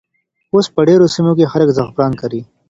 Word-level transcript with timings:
اوس 0.53 0.65
په 0.75 0.81
ډېرو 0.87 1.05
سیمو 1.15 1.31
کې 1.37 1.51
خلک 1.53 1.69
زعفران 1.77 2.11
کري. 2.21 2.41